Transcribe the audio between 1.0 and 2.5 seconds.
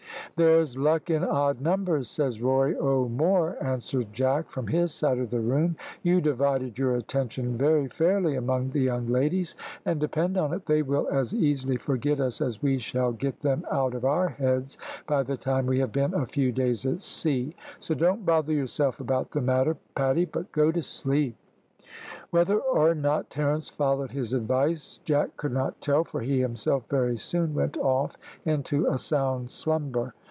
in odd numbers, says